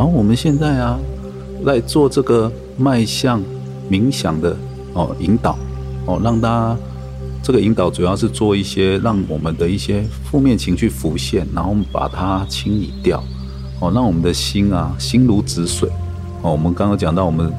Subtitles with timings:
[0.00, 0.98] 好，我们现在啊，
[1.64, 3.38] 来做这个迈向
[3.90, 4.56] 冥想的
[4.94, 5.58] 哦引导
[6.06, 6.76] 哦，让大家
[7.42, 13.22] 这个引导主要是做一些让我们的一些负面情绪浮现，然后把它清理掉
[13.78, 15.86] 哦，让我们的心啊心如止水
[16.40, 16.50] 哦。
[16.50, 17.52] 我们刚刚讲到我们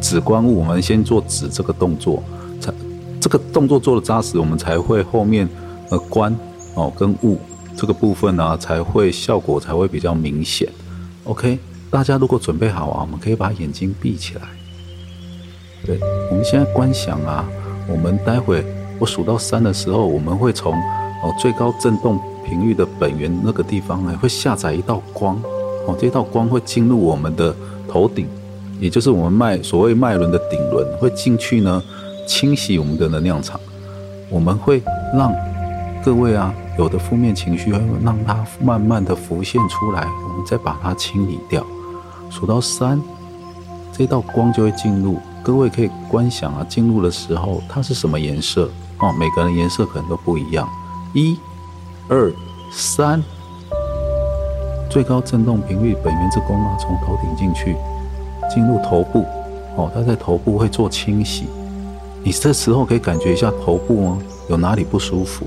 [0.00, 2.22] 止观物，我们先做止这个动作，
[2.58, 2.72] 才
[3.20, 5.46] 这个动作做的扎实，我们才会后面
[5.90, 6.34] 呃观
[6.74, 7.38] 哦跟物
[7.76, 10.66] 这个部分呢、才会效果才会比较明显。
[11.24, 11.58] OK。
[11.92, 14.40] 大家如果准备好啊，我们可以把眼睛闭起来。
[15.84, 15.98] 对，
[16.30, 17.46] 我们现在观想啊，
[17.86, 18.64] 我们待会
[18.98, 25.36] 我数到三的时候，我们会从哦最高振动频率的本源那个地方呢，会下载一道光
[25.86, 27.54] 哦，这道光会进入我们的
[27.86, 28.26] 头顶，
[28.80, 31.82] 也就是我们脉所谓脉轮的顶轮，会进去呢
[32.26, 33.60] 清洗我们的能量场。
[34.30, 34.82] 我们会
[35.14, 35.30] 让
[36.02, 41.62] 各位啊有的负面情绪，会让它慢慢的浮现出来，我们再把它清理掉。
[42.32, 42.98] 数到三，
[43.92, 45.18] 这道光就会进入。
[45.42, 49.12] 各位可以观想啊，进入的时候它是什么颜色哦？
[49.18, 50.66] 每个人颜色可能都不一样。
[51.12, 51.36] 一、
[52.08, 52.32] 二、
[52.72, 53.22] 三，
[54.88, 57.76] 最高振动频率本源之光啊，从头顶进去，
[58.48, 59.26] 进入头部
[59.76, 59.90] 哦。
[59.94, 61.44] 它在头部会做清洗。
[62.24, 65.44] 你这时候可以感觉一下头部哦，有哪里不舒服？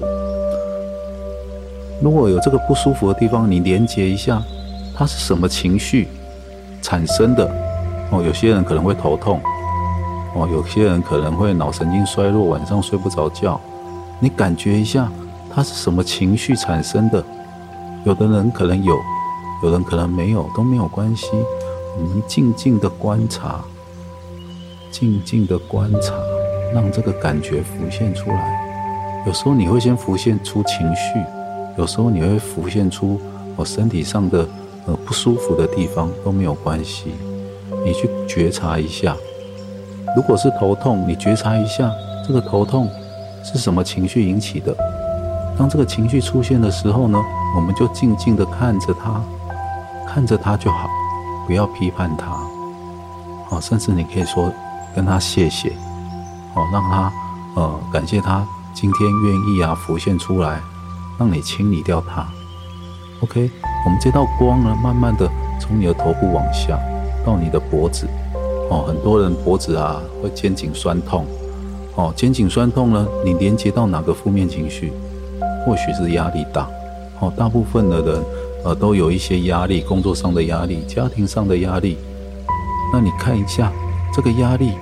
[1.99, 4.43] 如果有这个不舒服的地方，你连接一下，
[4.95, 6.09] 它是什么情绪？
[6.81, 7.45] 产生的
[8.11, 9.41] 哦，有些人可能会头痛
[10.35, 13.59] 哦，有些人可能会脑神经衰弱，晚上睡不着觉。
[14.19, 15.11] 你感觉一下，
[15.53, 17.23] 它是什么情绪产生的？
[18.05, 18.97] 有的人可能有，
[19.63, 21.29] 有人可能没有，都没有关系。
[21.97, 23.63] 我们静静的观察，
[24.91, 26.13] 静静的观察，
[26.73, 29.23] 让这个感觉浮现出来。
[29.25, 31.19] 有时候你会先浮现出情绪，
[31.77, 33.19] 有时候你会浮现出
[33.55, 34.47] 我身体上的。
[34.85, 37.15] 呃，不舒服的地方都没有关系，
[37.83, 39.15] 你去觉察一下。
[40.15, 41.91] 如果是头痛，你觉察一下
[42.25, 42.89] 这个头痛
[43.43, 44.75] 是什么情绪引起的。
[45.57, 47.19] 当这个情绪出现的时候呢，
[47.55, 49.21] 我们就静静地看着它，
[50.07, 50.89] 看着它就好，
[51.47, 52.37] 不要批判它。
[53.47, 54.51] 好，甚至你可以说
[54.95, 55.71] 跟他谢谢，
[56.53, 57.11] 好，让他
[57.55, 60.61] 呃感谢他今天愿意啊浮现出来，
[61.17, 62.27] 让你清理掉它。
[63.21, 63.49] OK。
[63.85, 65.29] 我们这道光呢，慢慢的
[65.59, 66.79] 从你的头部往下
[67.23, 68.07] 到你的脖子，
[68.69, 71.23] 哦，很多人脖子啊会肩颈酸痛，
[71.95, 74.91] 哦，肩颈酸痛呢，你连接到哪个负面情绪？
[75.63, 76.67] 或许是压力大，
[77.19, 78.23] 哦，大部分的人
[78.63, 81.97] 呃都有一些压力，工作上的压力，家庭上的压力。
[82.91, 83.71] 那你看一下
[84.11, 84.73] 这个压力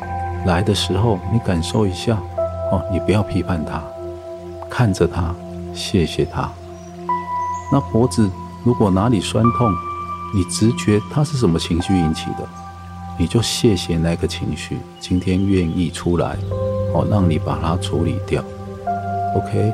[0.46, 2.18] 来的时候，你感受一下，
[2.72, 3.84] 哦，你不要批判它，
[4.70, 5.36] 看着它，
[5.74, 6.50] 谢谢它。
[7.70, 8.30] 那脖子。
[8.66, 9.70] 如果哪里酸痛，
[10.34, 12.48] 你直觉它是什么情绪引起的，
[13.20, 16.38] 你就谢谢那个情绪，今天愿意出来，
[16.94, 18.42] 好让你把它处理掉。
[19.36, 19.74] OK，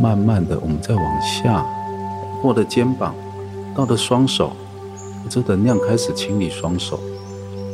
[0.00, 1.66] 慢慢的我们再往下，
[2.40, 3.12] 过了肩膀，
[3.74, 4.52] 到了双手，
[5.24, 7.00] 你这能量开始清理双手。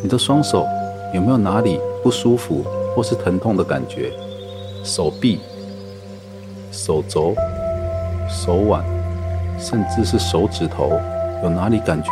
[0.03, 0.67] 你的双手
[1.15, 2.65] 有没有哪里不舒服
[2.97, 4.11] 或是疼痛的感觉？
[4.83, 5.41] 手臂、
[6.73, 7.35] 手肘、
[8.31, 8.83] 手腕。
[9.59, 10.93] 甚至是手指头
[11.43, 12.11] 有哪里感觉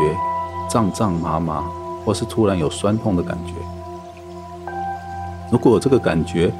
[0.70, 1.64] 胀胀麻麻，
[2.04, 3.52] 或是突然有酸痛的感觉。
[5.50, 6.52] 如果有这个感觉，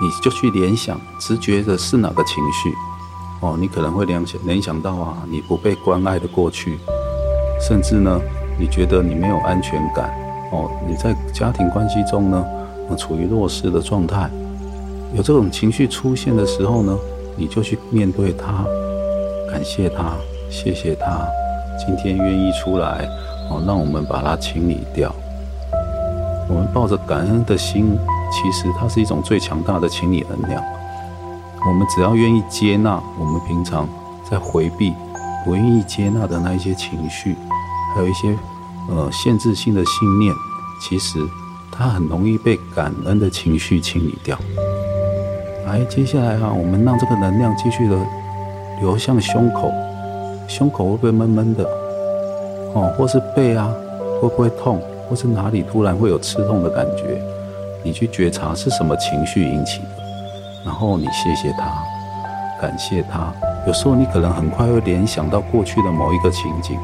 [0.00, 2.72] 你就去联想，直觉的是哪个情绪？
[3.40, 6.78] 哦，你可能会联想联想到啊，你不被关爱的过去，
[7.60, 8.20] 甚至呢，
[8.58, 10.10] 你觉得你没有安全感。
[10.52, 12.44] 哦，你在家庭关系中呢，
[12.98, 14.30] 处于弱势的状态。
[15.14, 16.96] 有这种情绪出现的时候呢，
[17.36, 18.64] 你就去面对它。
[19.60, 20.16] 感谢他，
[20.48, 21.28] 谢谢他，
[21.78, 23.06] 今天愿意出来，
[23.50, 25.14] 哦，让我们把它清理掉。
[26.48, 27.94] 我们抱着感恩的心，
[28.32, 30.64] 其实它是一种最强大的清理能量。
[31.66, 33.86] 我们只要愿意接纳，我们平常
[34.30, 34.94] 在回避、
[35.44, 37.36] 不愿意接纳的那一些情绪，
[37.94, 38.34] 还有一些
[38.88, 40.34] 呃限制性的信念，
[40.80, 41.18] 其实
[41.70, 44.38] 它很容易被感恩的情绪清理掉。
[45.66, 47.98] 来，接下来啊，我们让这个能量继续的。
[48.80, 49.70] 流向胸口，
[50.48, 51.64] 胸口会不会闷闷的？
[52.74, 53.70] 哦，或是背啊，
[54.20, 54.80] 会不会痛？
[55.08, 57.20] 或是哪里突然会有刺痛的感觉？
[57.82, 59.88] 你去觉察是什么情绪引起的，
[60.64, 61.82] 然后你谢谢他，
[62.60, 63.32] 感谢他。
[63.66, 66.78] 有时候你可能很快会联想到过去的某一个情景。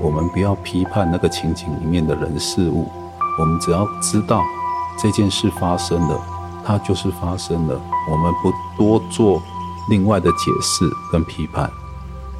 [0.00, 2.86] 我们不要批判那个情景里面的人事物，
[3.38, 4.42] 我们只要知道
[4.98, 6.20] 这件事发生了，
[6.64, 7.80] 它就是发生了。
[8.10, 9.42] 我们不多做。
[9.90, 11.70] 另外的解释跟批判，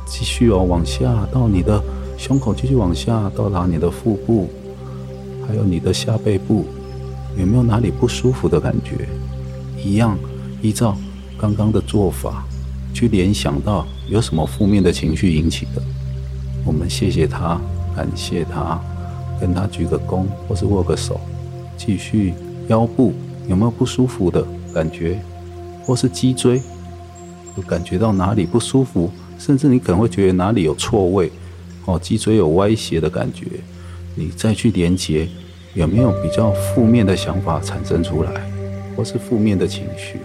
[0.06, 1.82] 继续哦，往下到你的
[2.16, 4.48] 胸口继续往下到达你的腹部，
[5.46, 6.66] 还有你的下背部，
[7.36, 9.08] 有没有哪里不舒服的感觉？
[9.82, 10.16] 一样，
[10.60, 10.96] 依照
[11.36, 12.44] 刚刚的做法，
[12.94, 15.82] 去联想到有什么负面的情绪引起的。
[16.64, 17.60] 我们谢谢他，
[17.96, 18.80] 感谢他，
[19.40, 21.20] 跟他鞠个躬，或是握个手，
[21.76, 22.34] 继续
[22.68, 23.12] 腰部
[23.48, 25.20] 有没有不舒服的感觉，
[25.84, 26.62] 或是脊椎
[27.56, 31.30] 有感觉到哪里不舒服，甚至你可能会觉得哪里有错位。
[31.84, 33.46] 哦，脊椎有歪斜的感觉，
[34.14, 35.28] 你再去连接，
[35.74, 38.30] 有没有比较负面的想法产生出来，
[38.96, 40.20] 或是负面的情绪？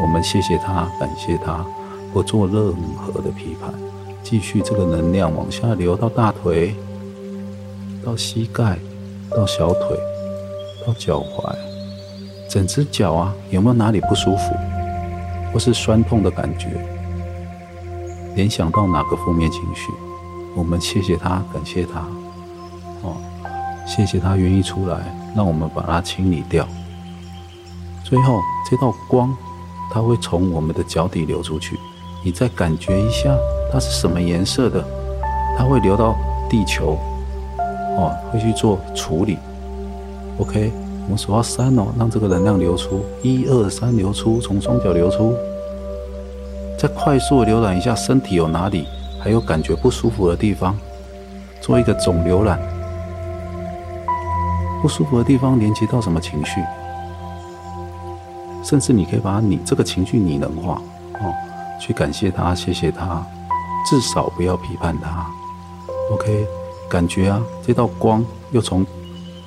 [0.00, 1.66] 我们谢谢他，感谢他，
[2.12, 3.74] 不做任何的批判，
[4.22, 6.74] 继续这个能量往下流到大腿，
[8.04, 8.78] 到膝盖，
[9.30, 9.98] 到小腿，
[10.86, 11.54] 到脚踝，
[12.48, 14.54] 整只脚啊，有没有哪里不舒服，
[15.52, 16.68] 或是酸痛的感觉？
[18.34, 19.92] 联想到哪个负面情绪？
[20.56, 22.00] 我们谢谢他，感谢他，
[23.02, 23.16] 哦，
[23.86, 24.98] 谢谢他愿意出来，
[25.36, 26.66] 让我们把它清理掉。
[28.04, 28.40] 最后，
[28.70, 29.34] 这道光，
[29.90, 31.78] 它会从我们的脚底流出去。
[32.24, 33.34] 你再感觉一下，
[33.72, 34.84] 它是什么颜色的？
[35.56, 36.16] 它会流到
[36.48, 36.98] 地球，
[37.96, 39.38] 哦，会去做处理。
[40.38, 40.72] OK，
[41.04, 45.34] 我们数到三哦，让这个能量流出，一二三，流出，从双脚流出。
[46.78, 48.86] 再快速浏览一下身体有哪里。
[49.22, 50.76] 还有感觉不舒服的地方，
[51.60, 52.58] 做一个总浏览。
[54.82, 56.60] 不舒服的地方连接到什么情绪？
[58.64, 60.82] 甚至你可以把你这个情绪拟人化，
[61.20, 61.32] 哦，
[61.80, 63.24] 去感谢他，谢谢他，
[63.88, 65.24] 至少不要批判他。
[66.10, 66.44] OK，
[66.88, 68.84] 感觉啊，这道光又从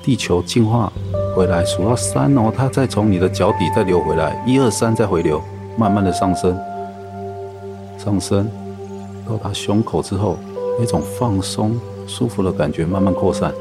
[0.02, 0.90] 地球进化
[1.36, 5.38] 回来，数到三哦，它再从你的脚底再流回来，一二三再回流，
[5.76, 6.58] 慢慢的上升，
[7.98, 8.48] 上升。
[9.28, 10.38] 到达胸口之后，
[10.80, 13.52] 那种放松、舒服的感觉慢慢扩散，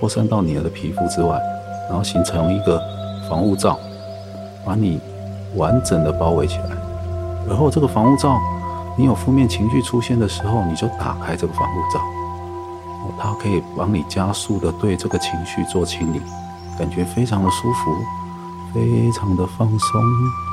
[0.00, 1.40] 扩散到你的皮肤之外，
[1.88, 2.82] 然后形成一个
[3.30, 3.78] 防护罩，
[4.64, 4.98] 把你
[5.54, 6.70] 完整的包围起来。
[7.48, 8.36] 而后这个防护罩，
[8.98, 12.00] 你有负面情绪出现的时候，你就打开这个防护罩，
[13.16, 16.20] 它可以帮你加速的对这个情绪做清理，
[16.78, 18.04] 感觉非常的舒服，
[18.72, 20.45] 非常的放松。